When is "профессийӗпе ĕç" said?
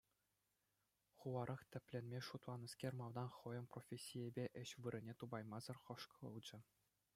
3.73-4.69